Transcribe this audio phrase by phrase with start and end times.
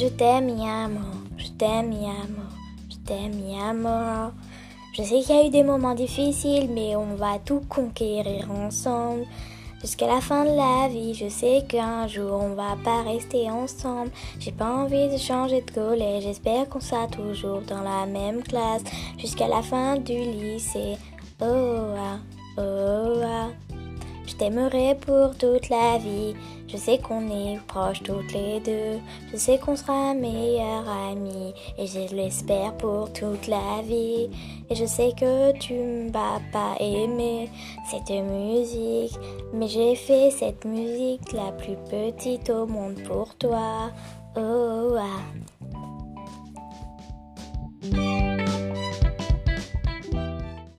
[0.00, 1.26] Je t'aime, amour.
[1.36, 2.52] Je t'aime, amour.
[2.88, 4.30] Je t'aime, amour.
[4.92, 9.24] Je sais qu'il y a eu des moments difficiles, mais on va tout conquérir ensemble.
[9.80, 14.12] Jusqu'à la fin de la vie, je sais qu'un jour on va pas rester ensemble.
[14.38, 18.84] J'ai pas envie de changer de collège, j'espère qu'on sera toujours dans la même classe.
[19.18, 20.96] Jusqu'à la fin du lycée.
[21.40, 22.18] Oh ah,
[22.56, 23.27] oh ah.
[24.38, 26.34] T'aimerai pour toute la vie.
[26.68, 29.00] Je sais qu'on est proches toutes les deux.
[29.32, 31.52] Je sais qu'on sera meilleurs amis.
[31.76, 34.30] Et je l'espère pour toute la vie.
[34.70, 37.50] Et je sais que tu ne vas pas aimer
[37.90, 39.18] cette musique.
[39.52, 43.90] Mais j'ai fait cette musique la plus petite au monde pour toi.
[44.36, 45.57] Oh ah.